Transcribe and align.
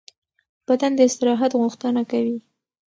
بدن 0.69 0.91
د 0.95 0.99
استراحت 1.09 1.51
غوښتنه 1.61 2.01
کوي. 2.11 2.37